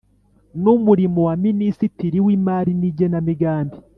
n 0.61 0.63
Umurimo 0.75 1.23
na 1.29 1.37
Minisitiri 1.45 2.17
w 2.25 2.27
Imari 2.37 2.71
n 2.79 2.83
Igenamigambi 2.89 3.77